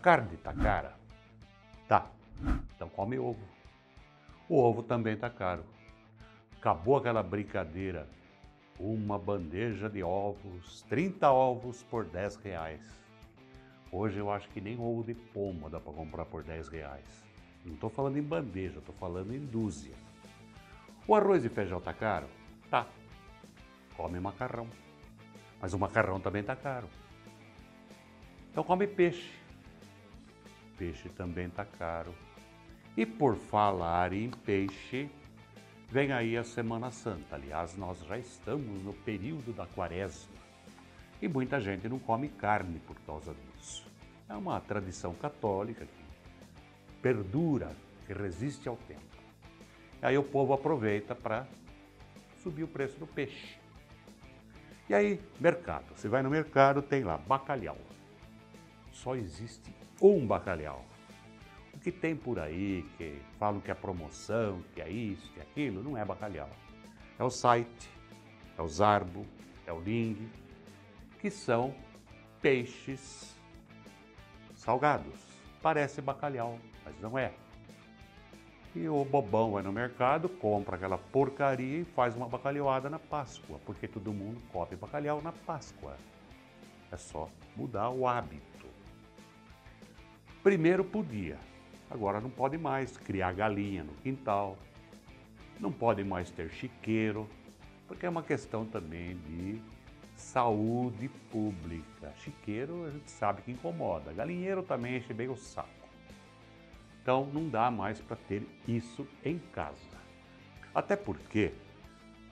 carne 0.00 0.36
tá 0.38 0.52
cara? 0.52 0.94
Tá. 1.86 2.06
Então 2.74 2.88
come 2.88 3.18
ovo. 3.18 3.40
O 4.48 4.58
ovo 4.58 4.82
também 4.82 5.16
tá 5.16 5.28
caro. 5.28 5.64
Acabou 6.56 6.96
aquela 6.96 7.22
brincadeira. 7.22 8.08
Uma 8.78 9.18
bandeja 9.18 9.90
de 9.90 10.02
ovos, 10.02 10.82
30 10.88 11.30
ovos 11.30 11.82
por 11.82 12.06
10 12.06 12.36
reais. 12.36 12.80
Hoje 13.92 14.18
eu 14.18 14.30
acho 14.30 14.48
que 14.48 14.60
nem 14.60 14.80
ovo 14.80 15.04
de 15.04 15.14
pomba 15.14 15.68
dá 15.68 15.78
para 15.78 15.92
comprar 15.92 16.24
por 16.24 16.42
10 16.42 16.68
reais. 16.68 17.24
Não 17.64 17.74
estou 17.74 17.90
falando 17.90 18.16
em 18.16 18.22
bandeja, 18.22 18.78
estou 18.78 18.94
falando 18.94 19.34
em 19.34 19.44
dúzia. 19.44 19.92
O 21.06 21.14
arroz 21.14 21.44
e 21.44 21.48
feijão 21.50 21.80
tá 21.80 21.92
caro? 21.92 22.26
Tá. 22.70 22.86
Come 23.96 24.18
macarrão. 24.18 24.66
Mas 25.60 25.74
o 25.74 25.78
macarrão 25.78 26.18
também 26.18 26.42
tá 26.42 26.56
caro. 26.56 26.88
Então 28.50 28.64
come 28.64 28.86
peixe. 28.86 29.39
Peixe 30.80 31.10
também 31.10 31.50
tá 31.50 31.62
caro. 31.62 32.14
E 32.96 33.04
por 33.04 33.36
falar 33.36 34.14
em 34.14 34.30
peixe, 34.30 35.10
vem 35.90 36.10
aí 36.10 36.38
a 36.38 36.42
Semana 36.42 36.90
Santa. 36.90 37.34
Aliás, 37.34 37.76
nós 37.76 38.02
já 38.06 38.16
estamos 38.16 38.82
no 38.82 38.94
período 38.94 39.52
da 39.52 39.66
quaresma. 39.66 40.32
E 41.20 41.28
muita 41.28 41.60
gente 41.60 41.86
não 41.86 41.98
come 41.98 42.30
carne 42.30 42.80
por 42.86 42.98
causa 43.00 43.34
disso. 43.34 43.86
É 44.26 44.32
uma 44.34 44.58
tradição 44.58 45.12
católica 45.12 45.84
que 45.84 46.04
perdura, 47.02 47.76
que 48.06 48.14
resiste 48.14 48.66
ao 48.66 48.76
tempo. 48.76 49.02
Aí 50.00 50.16
o 50.16 50.22
povo 50.22 50.54
aproveita 50.54 51.14
para 51.14 51.46
subir 52.42 52.64
o 52.64 52.68
preço 52.68 52.98
do 52.98 53.06
peixe. 53.06 53.58
E 54.88 54.94
aí, 54.94 55.20
mercado. 55.38 55.94
Você 55.94 56.08
vai 56.08 56.22
no 56.22 56.30
mercado, 56.30 56.80
tem 56.80 57.04
lá 57.04 57.18
bacalhau. 57.18 57.76
Só 58.92 59.14
existe 59.14 59.79
um 60.00 60.26
bacalhau. 60.26 60.84
O 61.74 61.78
que 61.78 61.92
tem 61.92 62.16
por 62.16 62.38
aí, 62.38 62.84
que 62.96 63.20
falam 63.38 63.60
que 63.60 63.70
é 63.70 63.74
promoção, 63.74 64.62
que 64.74 64.80
é 64.80 64.88
isso, 64.88 65.30
que 65.32 65.40
é 65.40 65.42
aquilo, 65.42 65.82
não 65.82 65.96
é 65.96 66.04
bacalhau. 66.04 66.48
É 67.18 67.24
o 67.24 67.30
site, 67.30 67.90
é 68.56 68.62
o 68.62 68.68
zarbo, 68.68 69.26
é 69.66 69.72
o 69.72 69.78
ling, 69.78 70.30
que 71.20 71.30
são 71.30 71.74
peixes 72.40 73.36
salgados. 74.54 75.20
Parece 75.62 76.00
bacalhau, 76.00 76.58
mas 76.84 76.98
não 77.00 77.18
é. 77.18 77.32
E 78.74 78.88
o 78.88 79.04
bobão 79.04 79.52
vai 79.52 79.62
no 79.62 79.72
mercado, 79.72 80.28
compra 80.28 80.76
aquela 80.76 80.96
porcaria 80.96 81.80
e 81.80 81.84
faz 81.84 82.16
uma 82.16 82.28
bacalhoada 82.28 82.88
na 82.88 82.98
Páscoa, 82.98 83.60
porque 83.66 83.88
todo 83.88 84.12
mundo 84.12 84.40
come 84.52 84.76
bacalhau 84.76 85.20
na 85.20 85.32
Páscoa. 85.32 85.96
É 86.90 86.96
só 86.96 87.28
mudar 87.56 87.90
o 87.90 88.06
hábito. 88.06 88.69
Primeiro 90.42 90.82
podia, 90.82 91.36
agora 91.90 92.18
não 92.18 92.30
pode 92.30 92.56
mais 92.56 92.96
criar 92.96 93.30
galinha 93.32 93.84
no 93.84 93.92
quintal, 93.96 94.56
não 95.58 95.70
pode 95.70 96.02
mais 96.02 96.30
ter 96.30 96.48
chiqueiro, 96.50 97.28
porque 97.86 98.06
é 98.06 98.08
uma 98.08 98.22
questão 98.22 98.64
também 98.64 99.18
de 99.18 99.60
saúde 100.16 101.10
pública. 101.30 102.10
Chiqueiro 102.16 102.86
a 102.86 102.90
gente 102.90 103.10
sabe 103.10 103.42
que 103.42 103.52
incomoda, 103.52 104.14
galinheiro 104.14 104.62
também 104.62 104.96
enche 104.96 105.12
bem 105.12 105.28
o 105.28 105.36
saco. 105.36 105.68
Então 107.02 107.26
não 107.26 107.46
dá 107.46 107.70
mais 107.70 108.00
para 108.00 108.16
ter 108.16 108.42
isso 108.66 109.06
em 109.22 109.38
casa. 109.52 109.76
Até 110.74 110.96
porque 110.96 111.52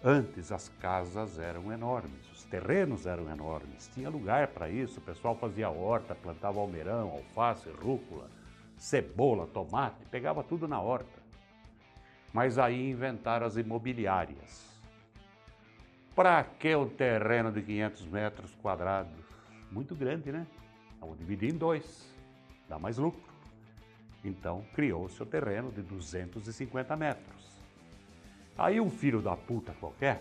antes 0.03 0.53
as 0.53 0.69
casas 0.81 1.39
eram 1.39 1.73
enormes, 1.73 2.31
os 2.33 2.45
terrenos 2.45 3.07
eram 3.07 3.29
enormes, 3.31 3.91
tinha 3.93 4.09
lugar 4.09 4.49
para 4.49 4.69
isso, 4.69 5.01
o 5.01 5.03
pessoal 5.03 5.35
fazia 5.35 5.71
horta, 5.71 6.15
plantava 6.15 6.61
almeirão, 6.61 7.11
alface, 7.11 7.69
rúcula, 7.71 8.31
cebola, 8.77 9.47
tomate, 9.47 10.05
pegava 10.11 10.43
tudo 10.43 10.69
na 10.69 10.81
horta. 10.81 11.19
Mas 12.33 12.59
aí 12.59 12.91
inventaram 12.91 13.47
as 13.47 13.57
imobiliárias. 13.57 14.69
Para 16.15 16.43
que 16.45 16.75
um 16.75 16.89
terreno 16.89 17.51
de 17.51 17.63
500 17.63 18.07
metros 18.07 18.55
quadrados? 18.57 19.25
Muito 19.71 19.95
grande, 19.95 20.33
né? 20.33 20.47
Vamos 21.01 21.19
dividir 21.19 21.51
em 21.53 21.57
dois, 21.57 22.13
dá 22.69 22.79
mais 22.79 22.99
lucro. 22.99 23.23
Então 24.25 24.65
criou-se 24.75 25.23
o 25.23 25.27
terreno 25.27 25.71
de 25.71 25.83
250 25.83 26.97
metros. 26.97 27.58
Aí 28.59 28.81
um 28.81 28.91
filho 28.91 29.23
da 29.23 29.37
puta 29.37 29.73
qualquer 29.79 30.21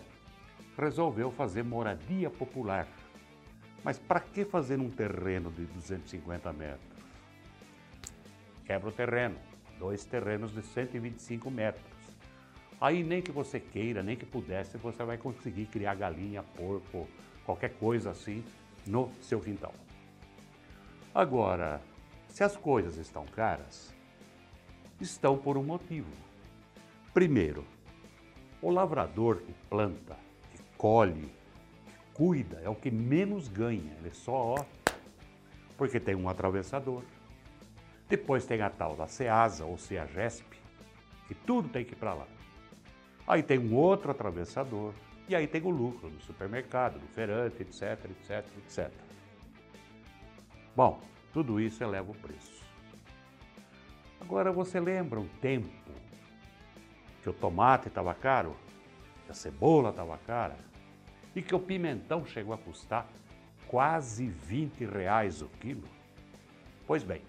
resolveu 0.78 1.28
fazer 1.32 1.64
moradia 1.64 2.30
popular. 2.30 2.86
Mas 3.82 3.98
para 3.98 4.20
que 4.20 4.44
fazer 4.44 4.78
um 4.78 4.88
terreno 4.88 5.50
de 5.50 5.64
250 5.66 6.52
metros? 6.52 6.98
Quebra 8.64 8.90
o 8.90 8.92
terreno, 8.92 9.36
dois 9.76 10.04
terrenos 10.04 10.52
de 10.52 10.62
125 10.62 11.50
metros. 11.50 11.84
Aí 12.80 13.02
nem 13.02 13.20
que 13.20 13.32
você 13.32 13.58
queira, 13.58 14.04
nem 14.04 14.16
que 14.16 14.24
pudesse, 14.24 14.78
você 14.78 15.02
vai 15.02 15.18
conseguir 15.18 15.66
criar 15.66 15.96
galinha, 15.96 16.44
porco, 16.44 17.08
qualquer 17.44 17.70
coisa 17.70 18.10
assim 18.10 18.44
no 18.86 19.10
seu 19.20 19.40
quintal. 19.40 19.74
Agora, 21.12 21.80
se 22.28 22.44
as 22.44 22.56
coisas 22.56 22.98
estão 22.98 23.26
caras, 23.26 23.92
estão 25.00 25.36
por 25.36 25.56
um 25.56 25.64
motivo. 25.64 26.12
Primeiro, 27.12 27.64
o 28.60 28.70
lavrador 28.70 29.38
que 29.38 29.52
planta, 29.68 30.16
que 30.52 30.62
colhe, 30.76 31.32
que 31.86 31.92
cuida, 32.14 32.60
é 32.62 32.68
o 32.68 32.74
que 32.74 32.90
menos 32.90 33.48
ganha. 33.48 33.92
Ele 34.00 34.12
só, 34.12 34.32
ó, 34.32 34.64
porque 35.76 36.00
tem 36.00 36.14
um 36.14 36.28
atravessador. 36.28 37.02
Depois 38.08 38.46
tem 38.46 38.62
a 38.62 38.70
tal 38.70 38.96
da 38.96 39.06
SEASA 39.06 39.64
ou 39.64 39.76
CEAGESP, 39.78 40.58
que 41.26 41.34
tudo 41.34 41.68
tem 41.68 41.84
que 41.84 41.92
ir 41.92 41.96
para 41.96 42.14
lá. 42.14 42.26
Aí 43.26 43.42
tem 43.42 43.58
um 43.58 43.74
outro 43.74 44.10
atravessador, 44.10 44.94
e 45.28 45.36
aí 45.36 45.46
tem 45.46 45.62
o 45.62 45.68
lucro 45.68 46.08
do 46.08 46.20
supermercado, 46.22 46.98
do 46.98 47.06
feirante, 47.08 47.60
etc, 47.62 48.06
etc, 48.06 48.46
etc. 48.56 48.90
Bom, 50.74 50.98
tudo 51.32 51.60
isso 51.60 51.84
eleva 51.84 52.10
o 52.10 52.14
preço. 52.14 52.64
Agora 54.20 54.50
você 54.50 54.80
lembra 54.80 55.20
um 55.20 55.28
tempo 55.40 55.68
que 57.28 57.30
o 57.30 57.32
tomate 57.34 57.88
estava 57.88 58.14
caro, 58.14 58.56
que 59.26 59.32
a 59.32 59.34
cebola 59.34 59.90
estava 59.90 60.16
cara 60.18 60.56
e 61.36 61.42
que 61.42 61.54
o 61.54 61.60
pimentão 61.60 62.24
chegou 62.24 62.54
a 62.54 62.58
custar 62.58 63.06
quase 63.66 64.26
20 64.26 64.86
reais 64.86 65.42
o 65.42 65.48
quilo? 65.60 65.84
Pois 66.86 67.02
bem, 67.02 67.20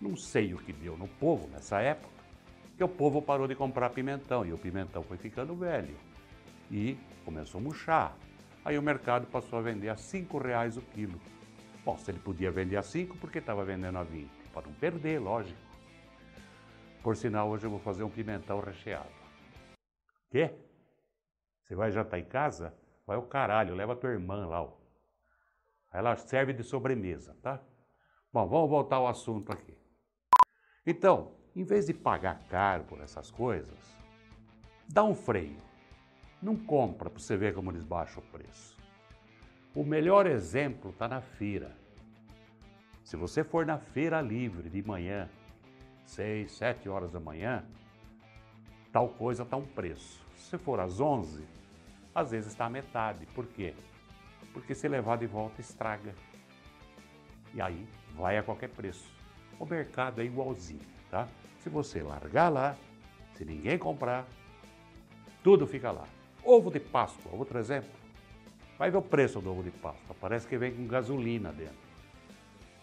não 0.00 0.16
sei 0.16 0.54
o 0.54 0.58
que 0.58 0.72
deu 0.72 0.96
no 0.96 1.06
povo 1.06 1.46
nessa 1.48 1.80
época, 1.82 2.10
que 2.74 2.82
o 2.82 2.88
povo 2.88 3.20
parou 3.20 3.46
de 3.46 3.54
comprar 3.54 3.90
pimentão 3.90 4.46
e 4.46 4.52
o 4.52 4.56
pimentão 4.56 5.02
foi 5.02 5.18
ficando 5.18 5.54
velho 5.54 5.94
e 6.70 6.96
começou 7.22 7.60
a 7.60 7.64
murchar. 7.64 8.16
Aí 8.64 8.78
o 8.78 8.82
mercado 8.82 9.26
passou 9.26 9.58
a 9.58 9.62
vender 9.62 9.90
a 9.90 9.96
5 9.96 10.38
reais 10.38 10.78
o 10.78 10.80
quilo. 10.80 11.20
Bom, 11.84 11.98
se 11.98 12.10
ele 12.10 12.18
podia 12.18 12.50
vender 12.50 12.78
a 12.78 12.82
5, 12.82 13.18
por 13.18 13.30
que 13.30 13.38
estava 13.38 13.62
vendendo 13.62 13.98
a 13.98 14.02
20? 14.04 14.30
Para 14.54 14.66
não 14.66 14.72
perder, 14.72 15.18
lógico. 15.18 15.71
Por 17.02 17.16
sinal, 17.16 17.48
hoje 17.48 17.66
eu 17.66 17.70
vou 17.70 17.80
fazer 17.80 18.04
um 18.04 18.10
pimentão 18.10 18.60
recheado. 18.60 19.10
Quê? 20.30 20.54
Você 21.62 21.74
vai 21.74 21.90
jantar 21.90 22.20
em 22.20 22.24
casa? 22.24 22.72
Vai 23.04 23.16
o 23.16 23.22
caralho, 23.22 23.74
leva 23.74 23.94
a 23.94 23.96
tua 23.96 24.10
irmã 24.10 24.46
lá. 24.46 24.62
Ó. 24.62 24.72
Ela 25.92 26.16
serve 26.16 26.52
de 26.52 26.62
sobremesa, 26.62 27.36
tá? 27.42 27.60
Bom, 28.32 28.46
vamos 28.46 28.70
voltar 28.70 28.96
ao 28.96 29.08
assunto 29.08 29.52
aqui. 29.52 29.76
Então, 30.86 31.34
em 31.56 31.64
vez 31.64 31.86
de 31.86 31.92
pagar 31.92 32.40
caro 32.48 32.84
por 32.84 33.00
essas 33.00 33.30
coisas, 33.30 33.78
dá 34.88 35.02
um 35.02 35.14
freio. 35.14 35.58
Não 36.40 36.56
compra 36.56 37.10
para 37.10 37.18
você 37.18 37.36
ver 37.36 37.52
como 37.52 37.70
eles 37.70 37.84
baixam 37.84 38.22
o 38.22 38.26
preço. 38.26 38.76
O 39.74 39.84
melhor 39.84 40.26
exemplo 40.26 40.90
está 40.90 41.08
na 41.08 41.20
feira. 41.20 41.76
Se 43.04 43.16
você 43.16 43.42
for 43.42 43.66
na 43.66 43.78
feira 43.78 44.20
livre 44.20 44.70
de 44.70 44.82
manhã, 44.82 45.28
6, 46.12 46.52
7 46.52 46.88
horas 46.90 47.10
da 47.10 47.18
manhã, 47.18 47.64
tal 48.92 49.08
coisa 49.08 49.44
está 49.44 49.56
um 49.56 49.64
preço. 49.66 50.20
Se 50.36 50.58
for 50.58 50.78
às 50.78 51.00
11, 51.00 51.42
às 52.14 52.32
vezes 52.32 52.50
está 52.50 52.66
a 52.66 52.70
metade. 52.70 53.24
Por 53.34 53.46
quê? 53.46 53.74
Porque 54.52 54.74
se 54.74 54.86
levar 54.88 55.16
de 55.16 55.26
volta 55.26 55.60
estraga. 55.60 56.14
E 57.54 57.62
aí 57.62 57.88
vai 58.14 58.36
a 58.36 58.42
qualquer 58.42 58.68
preço. 58.68 59.10
O 59.58 59.64
mercado 59.64 60.20
é 60.20 60.24
igualzinho, 60.24 60.84
tá? 61.10 61.26
Se 61.60 61.70
você 61.70 62.02
largar 62.02 62.50
lá, 62.50 62.76
se 63.32 63.44
ninguém 63.44 63.78
comprar, 63.78 64.26
tudo 65.42 65.66
fica 65.66 65.90
lá. 65.90 66.06
Ovo 66.44 66.70
de 66.70 66.80
Páscoa, 66.80 67.32
outro 67.34 67.58
exemplo. 67.58 67.90
Vai 68.78 68.90
ver 68.90 68.98
o 68.98 69.02
preço 69.02 69.40
do 69.40 69.50
ovo 69.50 69.62
de 69.62 69.70
Páscoa. 69.70 70.14
Parece 70.20 70.46
que 70.46 70.58
vem 70.58 70.74
com 70.74 70.86
gasolina 70.86 71.52
dentro. 71.52 71.76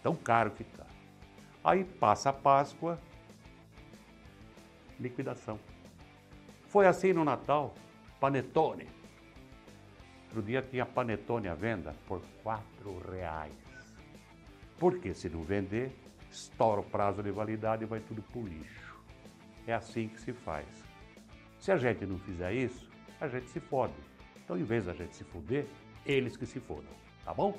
Tão 0.02 0.16
caro 0.16 0.50
que 0.52 0.64
está. 0.64 0.86
Aí 1.64 1.84
passa 1.84 2.30
a 2.30 2.34
Páscoa, 2.34 2.98
liquidação. 5.00 5.60
Foi 6.68 6.86
assim 6.86 7.14
no 7.14 7.24
Natal, 7.24 7.74
panetone. 8.20 8.88
Outro 10.26 10.44
dia 10.44 10.62
tinha 10.62 10.86
panetone 10.86 11.48
à 11.48 11.56
venda 11.56 11.96
por 12.08 12.22
quatro 12.44 13.00
reais. 13.12 13.54
Porque 14.78 15.14
se 15.14 15.28
não 15.30 15.44
vender, 15.44 15.92
estoura 16.32 16.82
o 16.82 16.84
prazo 16.84 17.24
de 17.24 17.32
validade 17.32 17.84
e 17.84 17.88
vai 17.88 18.00
tudo 18.00 18.22
pro 18.22 18.44
lixo. 18.44 18.96
É 19.66 19.74
assim 19.74 20.08
que 20.08 20.22
se 20.22 20.32
faz. 20.32 20.68
Se 21.60 21.72
a 21.72 21.78
gente 21.78 22.06
não 22.06 22.20
fizer 22.20 22.54
isso, 22.54 22.90
a 23.20 23.28
gente 23.28 23.50
se 23.50 23.60
fode. 23.60 23.94
Então, 24.44 24.58
em 24.58 24.64
vez 24.64 24.86
da 24.86 24.94
gente 24.94 25.16
se 25.16 25.24
fuder, 25.24 25.66
eles 26.06 26.38
que 26.38 26.46
se 26.46 26.60
fodam. 26.60 26.94
Tá 27.26 27.34
bom? 27.34 27.58